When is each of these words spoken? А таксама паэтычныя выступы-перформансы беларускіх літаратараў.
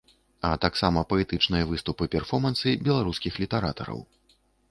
А 0.47 0.49
таксама 0.63 1.03
паэтычныя 1.11 1.67
выступы-перформансы 1.73 2.69
беларускіх 2.87 3.33
літаратараў. 3.47 3.99